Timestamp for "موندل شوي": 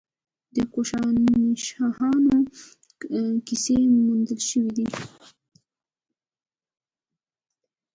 4.05-4.71